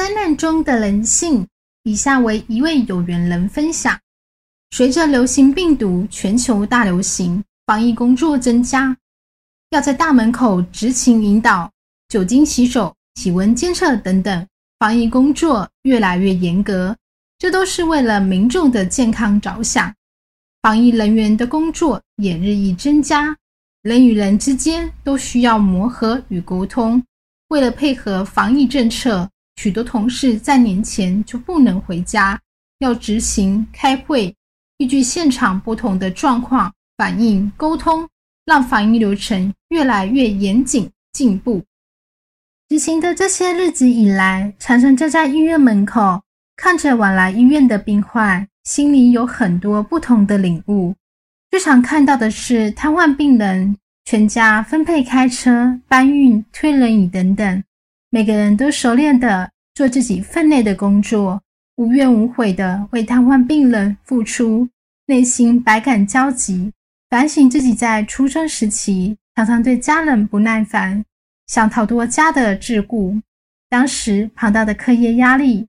[0.00, 1.46] 灾难中的人性，
[1.82, 4.00] 以下为一位有缘人分享：
[4.70, 8.96] 随着流行病毒全球大流行，防疫工作增加，
[9.68, 11.70] 要在大门口执勤引导、
[12.08, 14.46] 酒精洗手、体温监测等等，
[14.78, 16.96] 防疫工作越来越严格。
[17.38, 19.94] 这都是为了民众的健康着想。
[20.62, 23.36] 防疫人员的工作也日益增加，
[23.82, 27.04] 人与人之间都需要磨合与沟通。
[27.48, 29.28] 为了配合防疫政策，
[29.62, 32.40] 许多同事在年前就不能回家，
[32.78, 34.34] 要执行开会，
[34.78, 38.08] 依据现场不同的状况反映沟通，
[38.46, 41.62] 让反应流程越来越严谨进步。
[42.70, 46.22] 执行的这些日子以来，常常站在医院门口，
[46.56, 48.48] 看着往来医院的病患。
[48.64, 50.94] 心里有很多不同的领悟。
[51.50, 57.62] 最常看到的是瘫痪病人全家分配开车搬运、推轮椅等等，
[58.12, 61.40] 每个人都熟练的做自己分内的工作，
[61.76, 64.68] 无怨无悔的为瘫痪病人付出，
[65.06, 66.72] 内心百感交集，
[67.08, 71.04] 反省自己在出生时期常常对家人不耐烦，
[71.46, 73.22] 想逃脱家的桎梏，
[73.68, 75.68] 当时庞大的课业压力，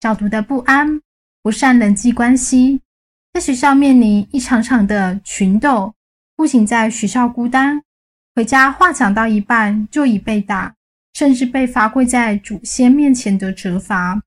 [0.00, 1.00] 早读的不安。
[1.42, 2.82] 不善人际关系，
[3.32, 5.94] 在学校面临一场场的群斗，
[6.36, 7.82] 不仅在学校孤单，
[8.36, 10.74] 回家话讲到一半就已被打，
[11.14, 14.22] 甚至被罚跪在祖先面前的责罚。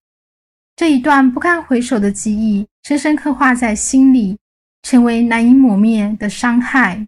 [0.75, 4.37] 这一段不堪回首的记忆，深深刻画在心里，
[4.81, 7.07] 成为难以抹灭的伤害。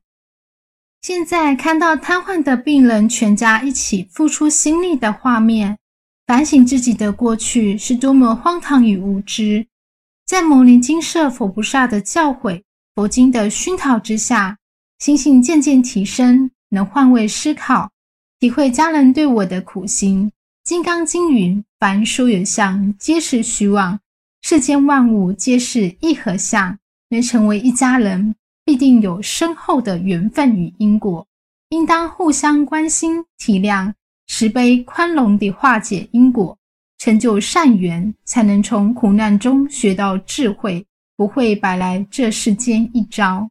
[1.01, 5.77] 现在看到瘫痪的病人全家一起付出心力的画面，
[6.25, 9.67] 反省自己的过去是多么荒唐与无知。
[10.25, 12.63] 在摩尼金舍佛菩萨的教诲、
[12.95, 14.57] 佛经的熏陶之下，
[14.97, 17.91] 心性渐渐提升，能换位思考，
[18.39, 20.27] 体会家人对我的苦心。
[20.63, 23.97] 《金刚经》云：“凡所有相，皆是虚妄；
[24.41, 26.77] 世间万物皆是一合相。
[27.09, 31.25] 能成为一家人，必定有深厚的缘分与因果，
[31.69, 33.93] 应当互相关心、体谅，
[34.27, 36.57] 慈悲宽容地化解因果。”
[36.97, 43.47] 成就善缘，才能从苦难中学到智慧，不会白来这世间一遭。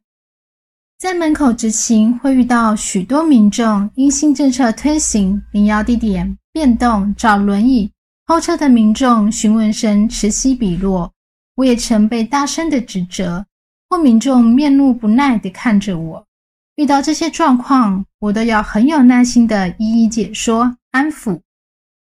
[0.97, 7.91] 在门口执勤，会遇到许多民众因新政策推行、领药地点变动、找轮椅
[8.25, 11.11] 候车的民众询问声此起彼落。
[11.55, 13.45] 我也曾被大声的指责，
[13.89, 16.25] 或民众面露不耐地看着我。
[16.75, 21.41] 遇到这些状况，我都要很有耐心的一一解说、安抚。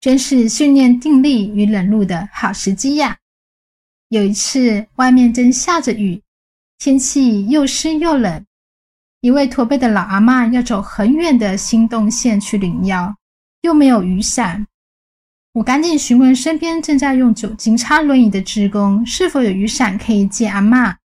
[0.00, 3.16] 真是训练定力与忍辱的好时机呀！
[4.08, 6.22] 有一次，外面正下着雨，
[6.78, 8.44] 天气又湿又冷，
[9.20, 13.16] 一位驼背的老阿妈要走很远的新动线去领药，
[13.62, 14.64] 又没有雨伞。
[15.54, 20.96] 我赶紧询问身边正在用酒精擦轮椅的职工是否有雨伞可以借阿妈。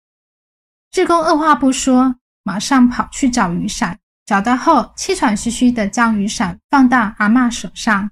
[0.91, 3.97] 职工二话不说，马上跑去找雨伞，
[4.27, 8.11] 找到后气喘吁吁的将雨伞放到阿妈手上。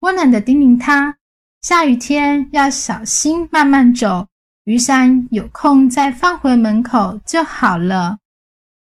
[0.00, 1.16] 温暖的叮咛她：
[1.62, 4.28] 下雨天要小心，慢慢走。
[4.64, 8.18] 雨伞有空再放回门口就好了。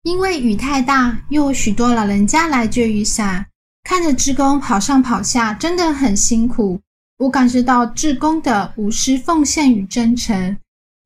[0.06, 3.44] 因为雨太大，又有许多老人家来借雨伞，
[3.83, 6.81] 看着志工跑上跑下，真的很辛苦。
[7.19, 10.56] 我感受到志工的无私奉献与真诚。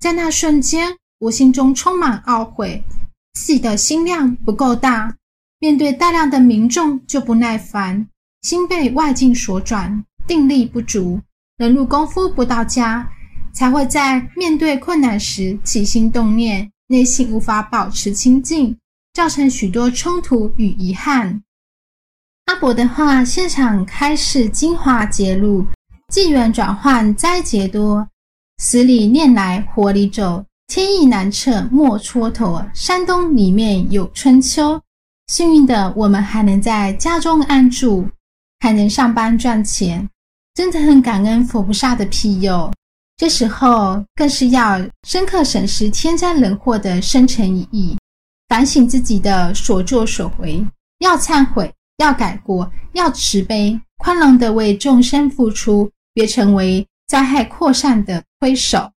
[0.01, 2.85] 在那瞬间，我心中充满懊悔，
[3.33, 5.17] 自己的心量不够大，
[5.61, 8.07] 面对大量的民众就不耐烦。
[8.43, 11.19] 心被外境所转，定力不足，
[11.57, 13.11] 忍辱功夫不到家，
[13.55, 18.77] 才会在面对困难时起心动念，内心无法保持清静，
[19.21, 21.43] 造成许多冲突与遗憾。
[22.47, 25.67] 阿伯的话，现场开示精华揭露，
[26.09, 28.09] 纪元转换灾劫多，
[28.57, 32.67] 死里念来活里走，天意难测莫蹉跎。
[32.73, 34.81] 山东里面有春秋，
[35.27, 38.09] 幸运的我们还能在家中安住。
[38.61, 40.09] 还能上班赚钱，
[40.55, 42.73] 真的很感恩佛菩萨的庇佑。
[43.19, 47.99] 这时候更是要深刻审视天灾人祸的深层意义，
[48.51, 50.67] 反省自己的所作所为，
[50.99, 58.91] 要忏悔，要改过，要慈悲宽容的为众生付出，别成为灾害扩散的推手。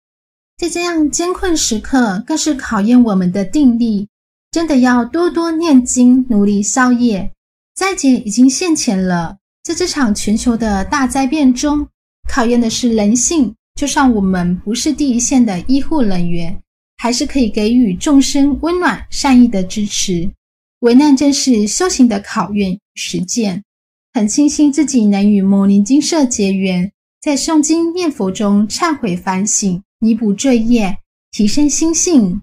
[0.58, 4.08] 在这样艰困时刻，更是考验我们的定力，
[4.52, 7.34] 真的要多多念经，努力消业。
[7.76, 9.38] 灾劫已经现前了。
[9.64, 11.90] 在这场全球的大灾变中，
[12.30, 13.54] 考验的是人性。
[13.76, 16.58] 就算我们不是第一线的医护人员，
[17.02, 20.30] 还是可以给予众生温暖、善意的支持。
[20.82, 23.64] 危难正是修行的考验与实践。
[24.14, 30.96] 很庆幸自己能与摩尼金舍结缘，在诵经念佛中忏悔反省，弥补罪业，
[31.32, 32.40] 提升心性。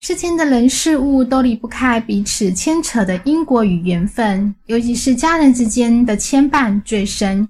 [0.00, 7.46] 世间的人事物都离不开彼此牵扯的因果与缘分，尤其是家人之间的牵绊最深。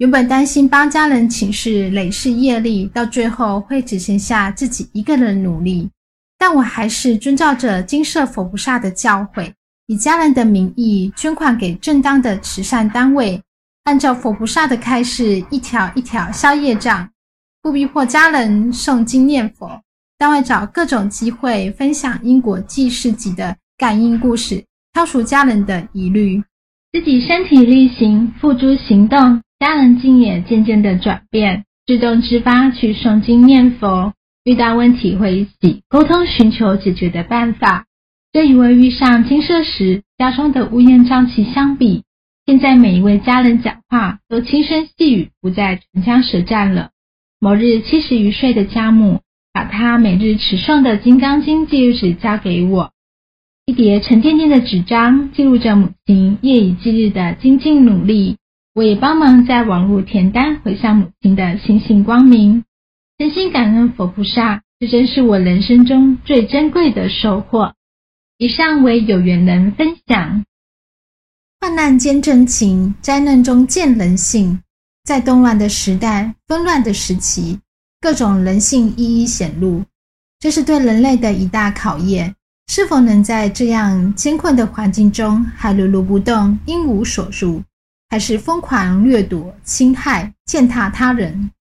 [0.00, 5.90] 原本担心帮家人请示累世业力，到最后会只剩下自己一个人努力，
[6.38, 9.52] 但我还是遵照着金色佛菩萨的教诲，
[9.88, 13.42] 以家人的名义捐款给正当的慈善单位，
[13.84, 17.06] 按照佛菩萨的开示，一条一条消业障，
[17.60, 19.82] 不逼迫家人诵经念佛。
[20.16, 24.64] 单位找各种机会分享因果记事集的感应故事，
[24.94, 26.42] 消除家人的疑虑。
[26.90, 34.14] 自己身体力行，付诸行动，家人竟也渐渐的转变，自动自发去诵经念佛。
[34.42, 37.84] 遇到问题会一起沟通，寻求解决的办法。
[38.32, 42.02] 这与为遇上金色时家中的乌烟瘴气相比，
[42.46, 46.90] 现在每一位家人讲话都轻声细语，不再唇枪舌战了。
[47.38, 49.20] 某日七十余岁的家母。
[49.52, 52.92] 把他每日持诵的《金刚经》记录纸交给我，
[53.66, 58.36] 一叠沉甸甸的纸张记录着母亲夜以继日的精进努力。
[58.80, 62.64] 我也帮忙在网络填单，回向母亲的星星光明。
[63.18, 67.74] 真心感恩佛菩萨，这真是我人生中最珍贵的收获。
[68.38, 70.46] 以上为有缘人分享。
[71.60, 74.62] 患难见真情，灾难中见人性。
[75.04, 77.58] 在动乱的时代，纷乱的时期。
[78.00, 79.84] 各种人性一一显露，
[80.38, 82.34] 这是对人类的一大考验。
[82.68, 87.62] 是否能在这样艰困的环境中还如如不动、因无所住，
[88.10, 91.52] 还是疯狂掠夺、侵害、践踏他人？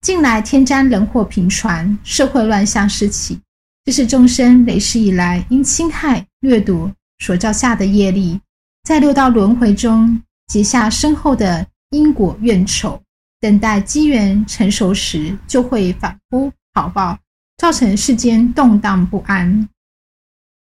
[0.00, 3.38] 近来天灾人祸频传，社会乱象四起，
[3.84, 8.40] 这是众生累世以来因侵害、掠夺所造下的业力，
[8.84, 12.98] 在六道轮回中结下深厚的因果怨仇。
[13.38, 17.18] 等待机缘成熟时，就会反扑好报，
[17.58, 19.68] 造成世间动荡不安。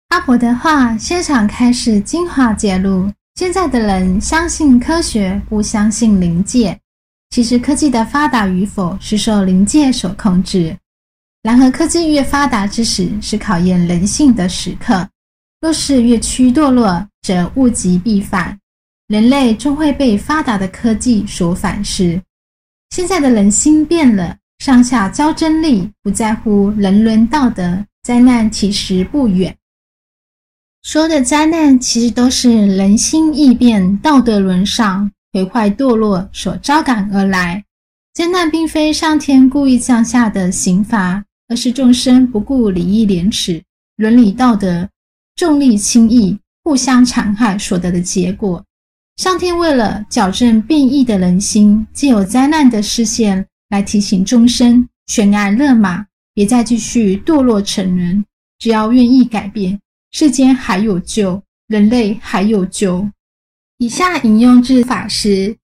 [0.09, 6.79] 阿婆的话现场开始精华揭露：现在的人相信科学，不相信灵界。
[7.31, 10.73] 其实科技的发达与否是受灵界所控制。
[11.43, 15.05] 然而科技越发达之时，是考验人性的时刻。
[15.59, 18.57] 若是越趋堕落，则物极必反，
[19.09, 22.21] 人类终会被发达的科技所反噬。
[22.91, 29.53] 现在的人心变了，上下交争利，不在乎人伦道德，灾难其实不远。
[30.85, 37.63] 说的灾难，其实都是人心易变、道德沦丧、毁坏堕落所招感而来。
[38.13, 43.63] 灾难并非上天故意降下的刑罚，而是众生不顾礼义廉耻、
[43.97, 44.87] 伦理道德，
[45.35, 48.63] 重利轻义，互相残害所得的结果。
[49.17, 56.05] 上天为了矫正变异的人心，借有灾难的视线来提醒众生悬崖勒马，
[56.35, 58.23] 别再继续堕落成人。
[58.59, 59.79] 只要愿意改变，
[60.17, 63.05] 世间还有救，人类还有救。
[63.79, 65.57] 以下引用自法师：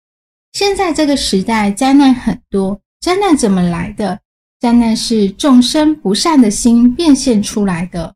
[0.52, 4.20] 现在这个时代灾难很多，灾难怎么来的？
[4.60, 8.14] 灾难是众生不善的心变现出来的。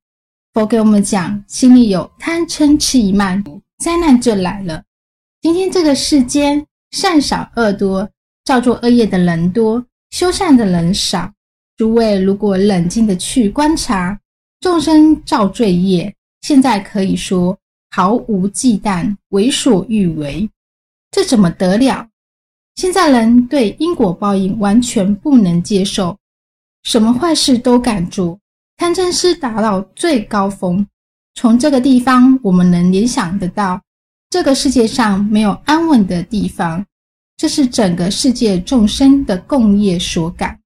[0.52, 3.42] 佛给我们讲，心里有贪嗔痴疑慢，
[3.78, 4.84] 灾难就来了。
[5.42, 8.10] 今天这个世间善少恶多，
[8.44, 11.32] 造作恶业的人多，修善的人少。
[11.78, 14.20] 诸位如果冷静的去观察，
[14.60, 16.14] 众生造罪业，
[16.48, 17.58] 现在可以说
[17.90, 20.48] 毫无忌惮，为所欲为，
[21.10, 22.08] 这怎么得了？
[22.76, 26.16] 现在人对因果报应完全不能接受，
[26.84, 28.38] 什么坏事都敢做，
[28.78, 30.86] 贪嗔痴达到最高峰。
[31.34, 33.82] 从这个地方，我们能联想得到。
[34.30, 36.86] 这个世界上没有安稳的地方，
[37.38, 40.60] 这是整个世界众生的共业所感。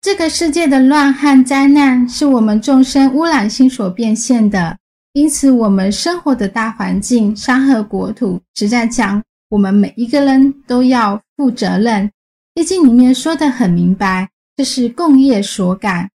[0.00, 4.78] 这个世界的乱和灾难是我们众生污染心所变现的，
[5.14, 12.10] 因此我们生活的大环境、山河国土，实在讲我们每一个人都要负责任。
[12.54, 16.08] 毕竟里面说的很明白，这是共业所感。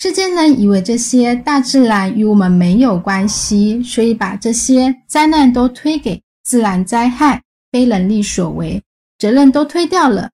[0.00, 8.82] 世间人以为这些大自然与我们没有关系，所以把这些灾难都推给自然灾害，非人力所为，
[9.18, 10.30] 责任都推掉了。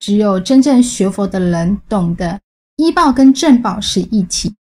[0.00, 2.40] 只有真正学佛的人懂得，
[2.76, 4.54] 医报跟正报是一体，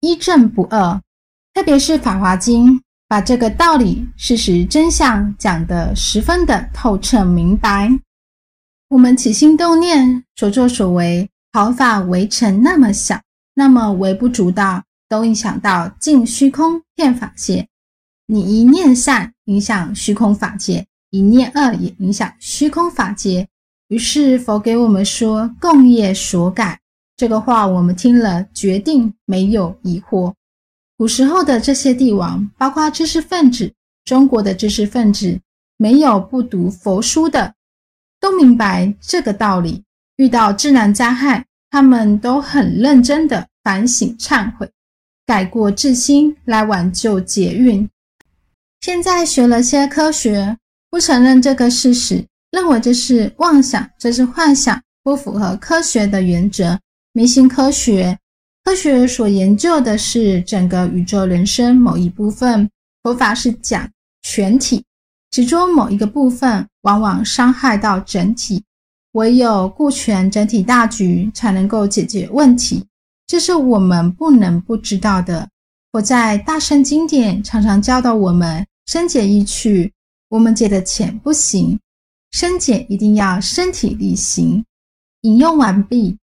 [0.00, 1.00] 医正不二。
[1.54, 7.90] 特别是《法华经》，把这个道理、事实、真相讲得十分的透彻明白。
[8.88, 13.20] 我们起心动念、所作所为，毫发围城那么小。
[13.54, 17.68] 那么微不足道，都影响到净虚空遍法界。
[18.26, 23.46] 你一念善，影响虚空法界；一念恶，也影响虚空法界。
[23.88, 26.80] 于是佛给我们说：“共业所改。”
[27.14, 30.32] 这个话我们听了，决定没有疑惑。
[31.02, 33.72] 古时候的这些帝王，包括知识分子，
[34.04, 35.36] 中国的知识分子，
[35.76, 37.52] 没有不读佛书的，
[38.20, 39.82] 都明白这个道理。
[40.14, 44.70] 遇到自然灾害，他们都很认真的反省忏悔，
[45.26, 47.90] 改过自新，来挽救劫运。
[48.80, 50.56] 现在学了些科学，
[50.88, 56.78] 不承认这个事实，认为这是妄想，这是幻想，不符合科学的原则。
[57.12, 58.16] 迷信科学，
[58.64, 62.70] 科学所研究的是整个宇宙人生某一部分，
[63.02, 63.90] 佛法是讲
[64.22, 64.84] 全体，
[65.30, 68.62] 其中某一个部分，往往伤害到整体。
[69.12, 72.82] 唯有顾全整体大局，才能够解决问题。
[73.26, 75.46] 这是我们不能不知道的。
[75.92, 79.92] 我在大圣经典常常教导我们：深解意趣，
[80.30, 81.78] 我们解的浅不行，
[82.30, 84.64] 深解一定要身体力行。
[85.22, 86.16] 引用完毕。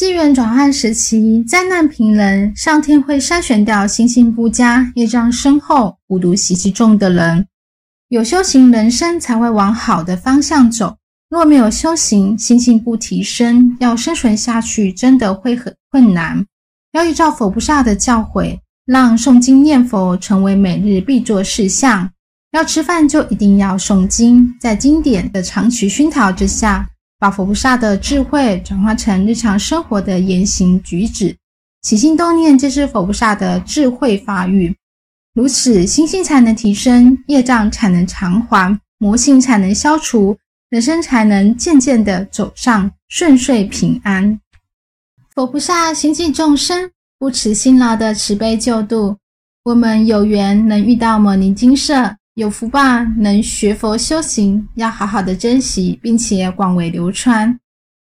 [0.00, 7.46] 机缘转换时期，灾难频仍，上天会筛选掉心性不佳、业障深厚、无毒习气重的人。
[8.08, 10.96] 有修行人生才会往好的方向走。
[11.28, 16.46] 若没有修行，心性不提升，要生存下去真的会很困难。
[16.92, 22.10] 要依照佛菩萨的教诲，让诵经念佛成为每日必做事项。
[22.52, 26.88] 要吃饭就一定要诵经，在经典的长期熏陶之下。
[27.20, 31.36] 把佛菩萨的智慧转化成日常生活的言行举止，
[31.82, 34.74] 起心动念就是佛菩萨的智慧发育，
[35.34, 40.34] 如此心性才能提升，业障才能偿还，魔性才能消除，
[40.70, 44.40] 人生才能渐渐的走上顺遂平安。
[45.34, 49.18] 佛菩萨心济众生，不辞辛劳的慈悲救度，
[49.64, 52.16] 我们有缘能遇到摩尼金舍。
[52.40, 57.60] 有福吧，能学佛修行，要好好的珍惜，并且广为流传。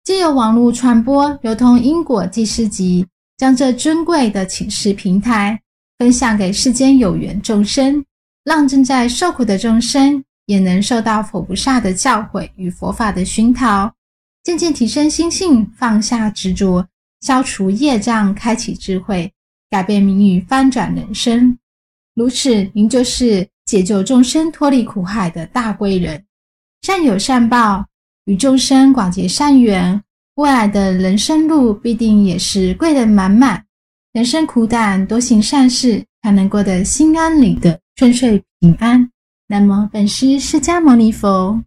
[0.04, 5.60] 借由网络传播，流通因果记事集，将这尊贵的请示平台
[5.98, 8.02] 分享给世间有缘众生，
[8.42, 13.92] 让正在受苦的众生也能受到佛菩萨的教诲与佛法的熏陶，
[14.42, 16.88] 渐渐提升心性，放下执着，
[17.20, 19.30] 消除业障，开启智慧，
[19.68, 21.58] 改变命运，翻转人生。
[22.14, 23.46] 如此，您就是。
[23.64, 26.24] 解救众生脱离苦海的大贵人，
[26.82, 27.86] 善有善报，
[28.24, 30.02] 与众生广结善缘，
[30.34, 33.64] 未来的人生路必定也是贵人满满。
[34.12, 39.08] 人生苦短，多行善事，才能过得心安理得、顺遂平安。
[39.48, 41.58] 南无本师释迦牟尼佛。